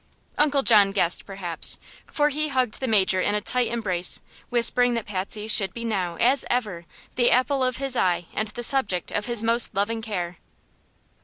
Uncle 0.39 0.63
John 0.63 0.91
guessed, 0.93 1.27
perhaps, 1.27 1.77
for 2.07 2.29
he 2.29 2.47
hugged 2.47 2.79
the 2.79 2.87
Major 2.87 3.21
in 3.21 3.35
a 3.35 3.39
tight 3.39 3.67
embrace, 3.67 4.19
whispering 4.49 4.95
that 4.95 5.05
Patsy 5.05 5.47
should 5.47 5.75
be 5.75 5.85
now, 5.85 6.15
as 6.15 6.43
ever, 6.49 6.85
the 7.17 7.29
apple 7.29 7.63
of 7.63 7.77
his 7.77 7.95
eye 7.95 8.25
and 8.33 8.47
the 8.47 8.63
subject 8.63 9.11
of 9.11 9.27
his 9.27 9.43
most 9.43 9.75
loving 9.75 10.01
care. 10.01 10.39